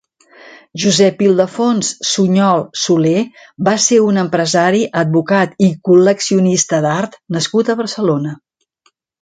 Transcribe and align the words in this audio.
Josep 0.83 1.19
Ildefons 1.25 1.91
Suñol 2.11 2.63
Soler 2.85 3.21
va 3.69 3.75
ser 3.85 4.01
un 4.07 4.19
empresari, 4.23 4.81
advocat 5.05 5.55
i 5.69 5.71
col·leccionista 5.91 6.81
d'art 6.87 7.23
nascut 7.39 7.71
a 7.77 7.81
Barcelona. 7.85 8.35